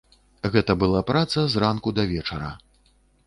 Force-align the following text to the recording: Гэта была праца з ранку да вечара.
Гэта 0.55 0.75
была 0.83 1.01
праца 1.11 1.43
з 1.53 1.63
ранку 1.63 1.89
да 1.99 2.07
вечара. 2.13 2.51